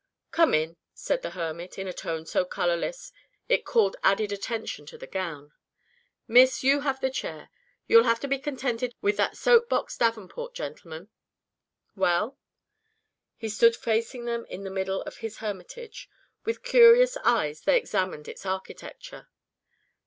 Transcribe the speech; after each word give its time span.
"Come 0.31 0.55
in," 0.55 0.77
said 0.95 1.21
the 1.21 1.29
hermit, 1.37 1.77
in 1.77 1.87
a 1.87 1.93
tone 1.93 2.25
so 2.25 2.43
colorless 2.43 3.11
it 3.47 3.65
called 3.65 3.97
added 4.01 4.31
attention 4.31 4.87
to 4.87 4.97
the 4.97 5.05
gown. 5.05 5.51
"Miss, 6.27 6.63
you 6.63 6.79
have 6.79 6.99
the 7.01 7.11
chair. 7.11 7.51
You'll 7.85 8.05
have 8.05 8.19
to 8.21 8.27
be 8.27 8.39
contented 8.39 8.95
with 9.03 9.15
that 9.17 9.37
soap 9.37 9.69
box 9.69 9.95
davenport, 9.99 10.55
gentlemen. 10.55 11.09
Well?" 11.95 12.39
He 13.37 13.47
stood 13.47 13.75
facing 13.75 14.25
them 14.25 14.47
in 14.49 14.63
the 14.63 14.71
middle 14.71 15.03
of 15.03 15.17
his 15.17 15.37
hermitage. 15.37 16.09
With 16.45 16.63
curious 16.63 17.15
eyes 17.17 17.61
they 17.61 17.77
examined 17.77 18.27
its 18.27 18.43
architecture. 18.43 19.27